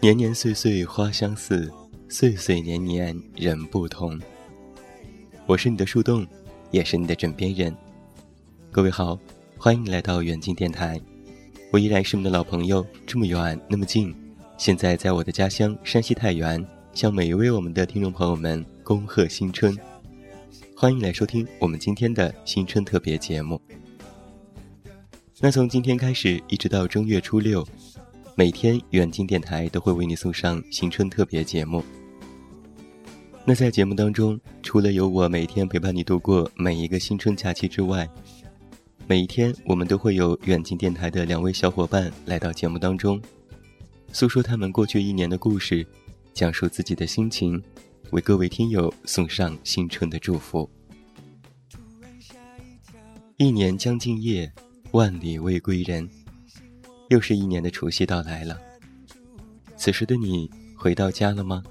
[0.00, 1.68] 年年岁岁花相似，
[2.08, 4.16] 岁岁年年人不同。
[5.46, 6.24] 我是你的树洞，
[6.70, 7.74] 也是你的枕边人。
[8.70, 9.18] 各位好，
[9.58, 11.00] 欢迎来到远近电台。
[11.72, 14.14] 我依然是你们的老朋友，这么远那么近。
[14.56, 19.76] 现在在我的家乡山西太原，向每一位我们的听众朋友们恭贺新春，
[20.80, 23.60] 欢迎来收听我们今天的新春特别节目。
[25.38, 27.62] 那从今天开始，一直到正月初六，
[28.34, 31.84] 每天远近电台都会为你送上新春特别节目。
[33.44, 38.08] 那在节目当中，除了有我每天陪伴你度过每一个新春假期之外，
[39.06, 43.20] 每一天我们都会有远近电台的两位小伙伴来到节目当中，
[44.14, 45.86] 诉说他们过去一年的故事，
[46.32, 47.62] 讲述自己的心情，
[48.12, 50.68] 为各位听友送上新春的祝福。
[53.36, 54.52] 一年将尽夜，
[54.90, 56.08] 万里未归人，
[57.08, 58.60] 又是一年的除夕到来了。
[59.76, 61.62] 此时的你回到家了吗？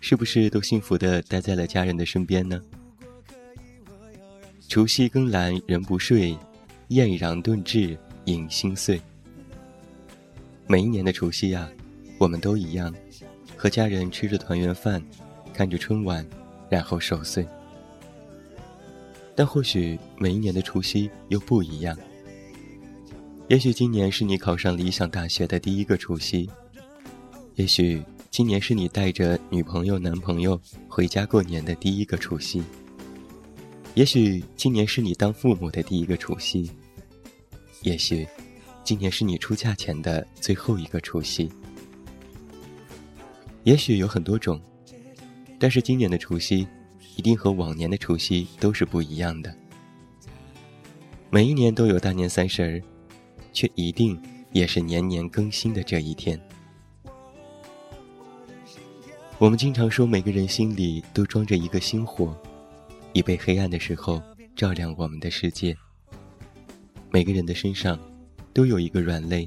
[0.00, 2.60] 是不是都幸福的待在了家人的身边呢？
[4.68, 6.38] 除夕更阑人不睡，
[6.88, 9.00] 艳阳顿至影心碎。
[10.68, 11.68] 每一年的除夕呀，
[12.18, 12.94] 我们都一样，
[13.56, 15.02] 和家人吃着团圆饭，
[15.52, 16.26] 看着春晚，
[16.68, 17.46] 然后守岁。
[19.34, 21.96] 但或许每一年的除夕又不一样。
[23.48, 26.48] 也许今年是你考上理想大学的第一个除夕，
[27.54, 28.02] 也许。
[28.30, 32.62] 今年是你带着女朋友、男朋友回家过年的第一个除夕。
[33.94, 36.70] 也许今年是你当父母的第一个除夕。
[37.82, 38.24] 也许，
[38.84, 41.50] 今年是你出嫁前的最后一个除夕。
[43.64, 44.60] 也许有很多种，
[45.60, 46.66] 但是今年的除夕，
[47.16, 49.54] 一定和往年的除夕都是不一样的。
[51.28, 52.82] 每一年都有大年三十儿，
[53.52, 54.18] 却一定
[54.52, 56.40] 也是年年更新的这一天。
[59.36, 62.34] 我们经常说，每个人心里都装着一个星火，
[63.12, 64.22] 以备黑暗的时候
[64.56, 65.76] 照亮我们的世界。
[67.10, 68.00] 每个人的身上
[68.54, 69.46] 都有一个软肋，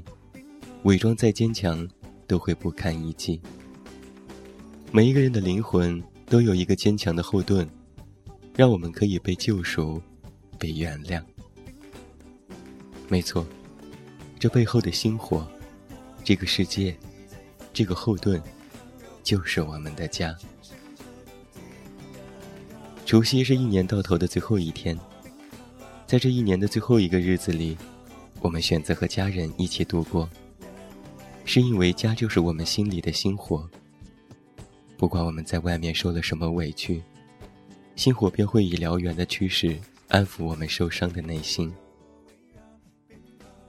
[0.84, 1.88] 伪装再坚强
[2.28, 3.40] 都会不堪一击。
[4.96, 7.68] 每一个人的灵魂都有一个坚强的后盾，
[8.54, 10.00] 让我们可以被救赎、
[10.56, 11.20] 被原谅。
[13.08, 13.44] 没错，
[14.38, 15.44] 这背后的星火，
[16.22, 16.96] 这个世界，
[17.72, 18.40] 这个后盾。
[19.24, 20.32] 就是我们的家。
[23.04, 24.96] 除夕是一年到头的最后一天，
[26.06, 27.76] 在这一年的最后一个日子里，
[28.40, 30.30] 我们选择和家人一起度过，
[31.44, 33.68] 是因为家就是我们心里的星火。
[34.96, 37.02] 不管我们在外面受了什么委屈，
[37.96, 39.76] 星火便会以燎原的趋势
[40.08, 41.72] 安抚我们受伤的内心。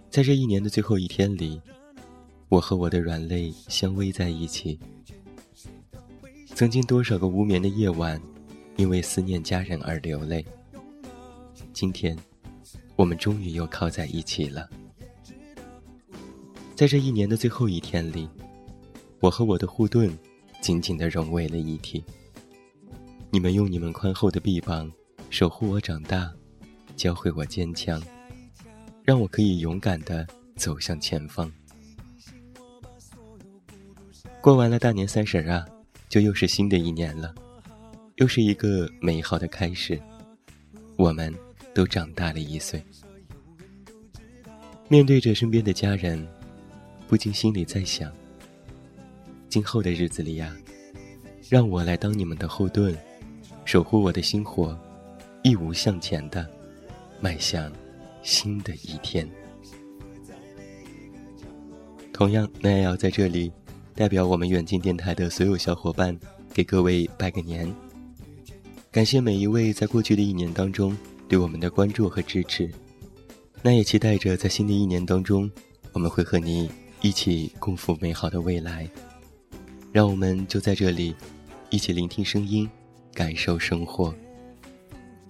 [0.09, 1.62] 在这一年的最后一天里，
[2.47, 4.80] 我和我的软肋相偎在一起。
[6.53, 8.22] 曾经多少个无眠的夜晚，
[8.78, 10.46] 因为思念家人而流泪。
[11.74, 12.18] 今天，
[12.96, 14.69] 我们终于又靠在一起了。
[16.75, 18.30] 在这一年的最后一天里，
[19.19, 20.18] 我和我的护盾
[20.61, 22.03] 紧紧地融为了一体。
[23.31, 24.91] 你们用你们宽厚的臂膀
[25.29, 26.31] 守护我长大，
[26.95, 28.01] 教会我坚强，
[29.03, 31.51] 让我可以勇敢地走向前方。
[34.41, 35.66] 过完了大年三十啊！
[36.07, 37.33] 就又是新的一年了，
[38.16, 39.99] 又是一个美好的开始。
[40.97, 41.33] 我们
[41.73, 42.81] 都长大了一岁。
[44.87, 46.25] 面对着身边的家人，
[47.07, 48.09] 不禁心里在想：
[49.55, 50.53] 今后的日子里呀，
[51.47, 52.93] 让我来当你们的后盾，
[53.63, 54.77] 守护我的星火，
[55.43, 56.45] 义无向前的
[57.21, 57.71] 迈向
[58.21, 59.25] 新的一天。
[62.11, 63.49] 同样，那也要在这里。
[63.93, 66.19] 代表我们远近电台的所有小伙伴，
[66.53, 67.73] 给各位拜个年。
[68.91, 70.97] 感谢每一位在过去的一年当中
[71.29, 72.69] 对我们的关注和支持。
[73.61, 75.49] 那也期待着在新的一年当中，
[75.93, 76.69] 我们会和你
[76.99, 78.85] 一起共赴美好的未来。
[79.96, 81.16] 让我们就在这里，
[81.70, 82.70] 一起聆听声音，
[83.14, 84.14] 感受生活。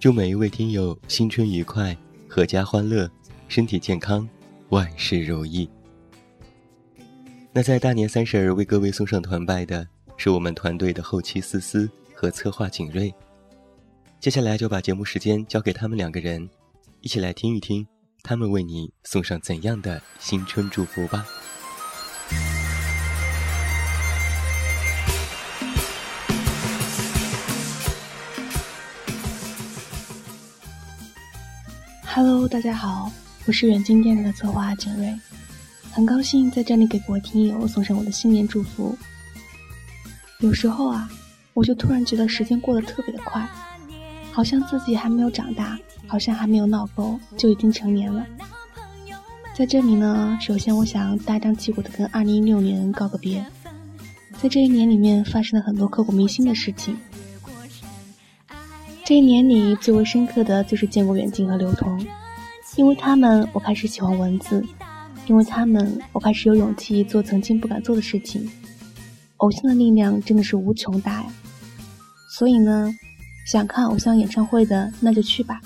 [0.00, 1.96] 祝每一位听友新春愉快，
[2.28, 3.08] 阖家欢乐，
[3.46, 4.28] 身体健康，
[4.70, 5.70] 万事如意。
[7.52, 9.86] 那在大年三十儿为各位送上团拜的
[10.16, 13.14] 是我们团队的后期思思和策划景睿。
[14.18, 16.50] 接下来就把节目时间交给他们两个人，
[17.02, 17.86] 一起来听一听
[18.24, 21.24] 他们为你送上怎样的新春祝福吧。
[32.16, 33.12] Hello，大家好，
[33.44, 35.14] 我是远近电台的策划简瑞，
[35.92, 38.96] 很高兴在这里给各位听友送上我的新年祝福。
[40.40, 41.10] 有时候啊，
[41.52, 43.46] 我就突然觉得时间过得特别的快，
[44.32, 48.24] 好像自己还没有长大，好像还没有闹够，就已经成年了。
[49.54, 53.44] 在这里呢，首先我想大张旗鼓的跟2016年告个别。
[54.40, 56.96] 在这一年里面，发生了很多刻骨铭心的事情。
[59.06, 62.04] 这一年里最为深刻的就是见过远近和刘同，
[62.74, 64.60] 因为他们，我开始喜欢文字；
[65.28, 68.50] 因为他们，我开始有勇气做曾经不敢做的事情。
[69.36, 71.26] 偶像的力量真的是无穷大呀！
[72.28, 72.92] 所以呢，
[73.46, 75.60] 想看偶像演唱会的那就去吧，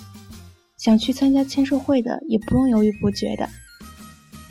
[0.77, 3.49] 想去参加签售会的也不用犹豫不决的。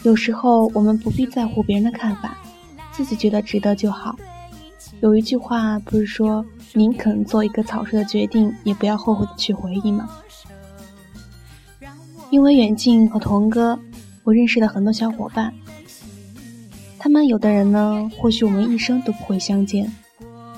[0.01, 2.39] 有时候我们不必在乎别人的看法，
[2.91, 4.15] 自己觉得值得就好。
[5.01, 6.43] 有一句话不是说
[6.73, 10.09] 宁肯做一个草率的决定，也不要后悔的去回忆吗？
[12.29, 13.79] 因为远近和童哥，
[14.23, 15.53] 我认识了很多小伙伴。
[16.97, 19.91] 他们有的人呢，或许我们一生都不会相见，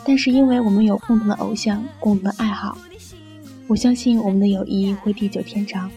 [0.06, 2.78] 但是因为我们有共同的偶像、共同的爱好，
[3.68, 5.90] 我相信我们的友谊会地久天长。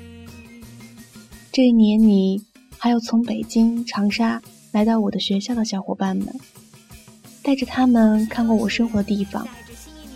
[1.52, 2.43] 这一年里。
[2.76, 6.28] 还有从北京、长沙来到我的学校的小伙伴们，
[7.43, 9.49] 带着他们看过我生活的地方，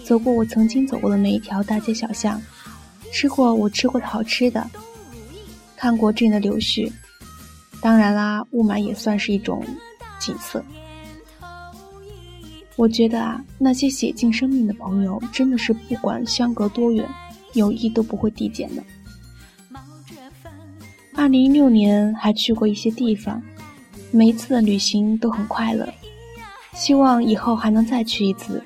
[0.09, 2.41] 走过我曾经走过的每一条大街小巷，
[3.13, 4.67] 吃过我吃过的好吃的，
[5.77, 6.91] 看过这里的柳絮，
[7.83, 9.63] 当然啦，雾霾也算是一种
[10.19, 10.65] 景色。
[12.77, 17.07] 我觉得啊，那些写进生命的朋友，真的是不管相隔多远，
[17.53, 18.83] 友谊都不会递减的。
[21.17, 23.43] 二零一六年还去过一些地方，
[24.11, 25.87] 每一次的旅行都很快乐。
[26.73, 28.65] 希望以后还能再去一次，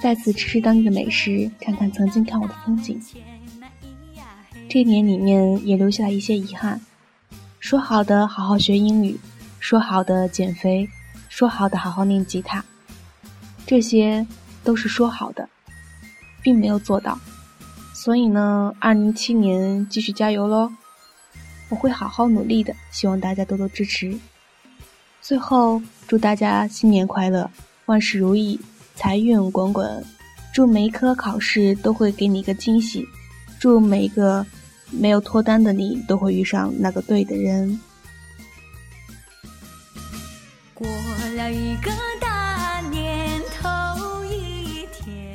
[0.00, 2.98] 再次吃吃当地的美食，看看曾经看过的风景。
[4.68, 6.80] 这一年里面也留下了一些遗憾，
[7.58, 9.18] 说好的好好学英语，
[9.58, 10.88] 说好的减肥，
[11.28, 12.64] 说好的好好练吉他，
[13.66, 14.26] 这些
[14.64, 15.48] 都是说好的，
[16.42, 17.18] 并没有做到。
[17.92, 20.72] 所以呢，二零一七年继续加油喽！
[21.68, 24.18] 我会好好努力的，希望大家多多支持。
[25.20, 27.50] 最后，祝大家新年快乐，
[27.84, 28.58] 万事如意，
[29.00, 30.04] 财运滚滚。
[30.52, 33.02] 祝每一科考试都会给你一个惊喜，
[33.58, 34.44] 祝每一个
[34.90, 37.80] 没有脱单的你都会遇上那个对的人。
[40.74, 40.86] 过
[41.34, 45.34] 了一个大年头一天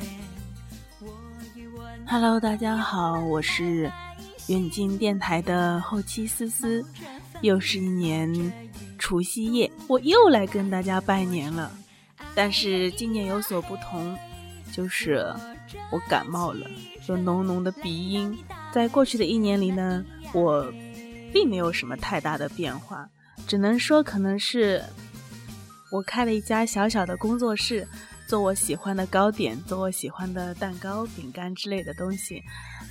[2.06, 3.90] ，Hello，大家好，我是。
[4.46, 6.84] 远近电台的后期思思，
[7.40, 8.32] 又是一年
[8.96, 11.68] 除夕夜，我又来跟大家拜年了。
[12.36, 14.16] 但是今年有所不同，
[14.70, 15.34] 就是
[15.90, 16.66] 我感冒了，
[17.08, 18.38] 有浓浓的鼻音。
[18.72, 20.04] 在过去的一年里呢，
[20.34, 20.70] 我
[21.32, 23.08] 并没有什么太大的变化，
[23.46, 24.84] 只能说可能是
[25.90, 27.88] 我开了一家小小的工作室，
[28.28, 32.42] 做我喜欢的糕点，做我喜欢的蛋糕、饼干之类的东西。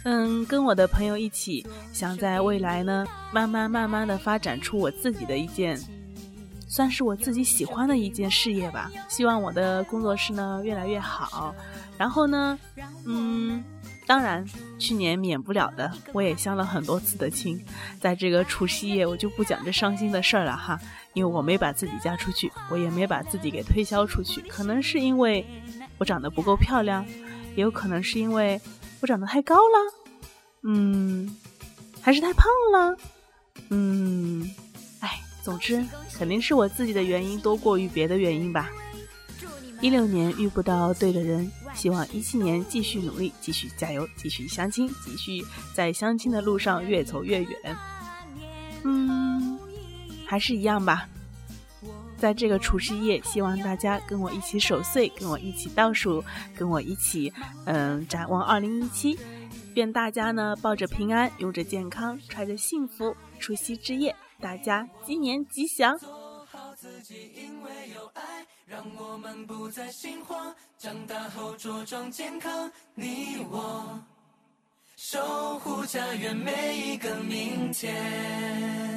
[0.05, 5.79] 嗯，跟我的朋友一起，想在未来呢，慢慢慢慢的发展出我自己的一件，
[6.67, 8.91] 算是我自己喜欢的一件事业吧。
[9.07, 11.53] 希望我的工作室呢越来越好。
[11.97, 12.59] 然后呢，
[13.05, 13.63] 嗯，
[14.05, 14.45] 当然
[14.77, 17.63] 去年免不了的，我也相了很多次的亲。
[17.99, 20.79] 在这个除夕夜，我就不讲这伤心的事儿了哈，
[21.13, 24.41] 因为我没把自己嫁出去，我也没把自己给推销出去。
[24.41, 25.45] 可能是因为
[25.97, 27.05] 我长得不够漂亮，
[27.55, 28.59] 也有可能是因为。
[29.01, 29.93] 我长得太高了，
[30.63, 31.37] 嗯，
[32.01, 32.97] 还是太胖了，
[33.69, 34.49] 嗯，
[35.45, 38.71] 总之肯定是我自己的原因多过于别的原因吧。
[39.79, 47.77] 一六年遇不到对的人，希望一七年继续努力，继续加油，继续相亲，继续在相亲的路上越走越远。
[48.85, 49.59] 嗯，
[50.25, 51.07] 还是一样吧。
[52.17, 56.23] 在这个除夕夜，希望大家跟我一起守岁，跟我一起倒数，
[56.55, 57.31] 跟我一起，
[57.65, 59.15] 嗯，展望二零一七。
[59.75, 63.15] 愿大家呢抱着平安，拥着健康，揣着幸福。
[63.37, 65.97] 除夕之夜，大家新年吉祥。
[66.77, 73.99] 自己因为有爱让我们不再心慌，长大后茁壮健康，你我
[74.95, 78.94] 守护家园每一个明天。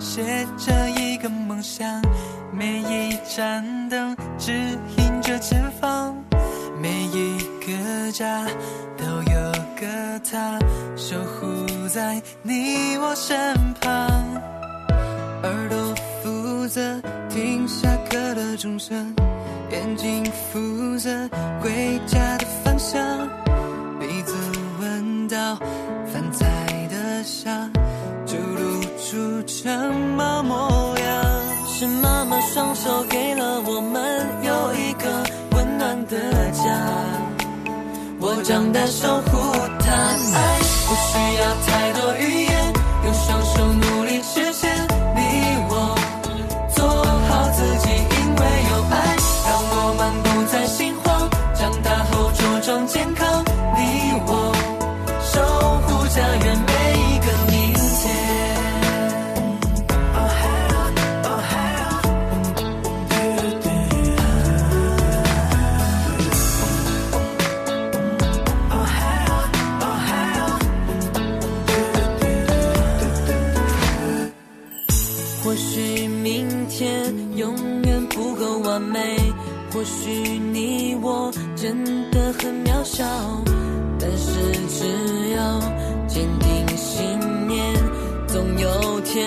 [0.00, 2.00] 写着一个梦想，
[2.50, 4.52] 每一盏灯指
[4.96, 6.16] 引着前方。
[6.80, 8.46] 每一个家
[8.96, 10.58] 都有个他，
[10.96, 13.36] 守护在你我身
[13.80, 13.90] 旁。
[15.42, 19.14] 耳朵负责听下课的钟声，
[19.70, 21.10] 眼睛负责
[21.60, 23.00] 回家的方向，
[24.00, 24.34] 鼻子
[24.80, 25.56] 闻到
[26.06, 26.46] 饭菜
[26.90, 27.70] 的香，
[29.64, 31.24] 什么模样。
[31.66, 36.18] 是妈妈双手给了我们有一个温暖的
[36.50, 36.62] 家，
[38.20, 39.38] 我长大守护
[39.80, 39.90] 她。
[40.34, 42.43] 爱不需要太多语言，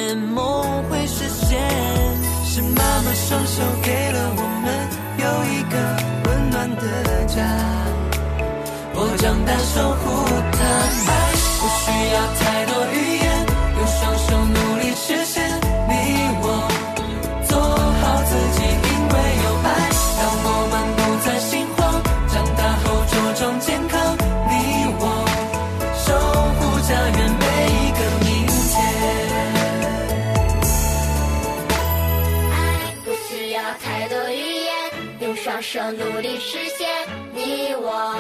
[0.08, 1.60] 愿梦会实现。
[2.46, 4.66] 是妈妈双手给了我们
[5.20, 5.76] 有一个
[6.24, 6.82] 温暖的
[7.26, 7.36] 家，
[8.96, 10.06] 我长大守护
[35.78, 36.88] 要努力实现。
[37.36, 38.16] 你我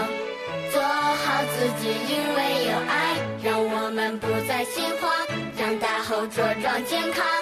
[0.71, 5.11] 做好自己，因为有爱，让我们不再心慌。
[5.57, 7.36] 长大后茁壮健康。